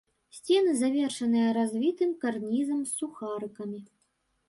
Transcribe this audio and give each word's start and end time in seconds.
Сцены 0.35 0.71
завершаныя 0.79 1.53
развітым 1.59 2.17
карнізам 2.25 2.83
з 2.89 2.99
сухарыкамі. 2.99 3.79